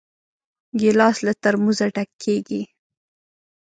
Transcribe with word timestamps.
ګیلاس 0.79 1.17
له 1.25 1.33
ترموزه 1.43 1.85
ډک 1.95 2.09
کېږي. 2.23 2.61